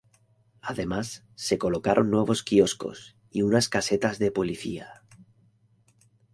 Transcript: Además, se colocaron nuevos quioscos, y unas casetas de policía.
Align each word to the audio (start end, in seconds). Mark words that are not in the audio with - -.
Además, 0.61 1.23
se 1.35 1.59
colocaron 1.59 2.09
nuevos 2.09 2.41
quioscos, 2.41 3.15
y 3.29 3.43
unas 3.43 3.69
casetas 3.69 4.17
de 4.17 4.31
policía. 4.31 5.03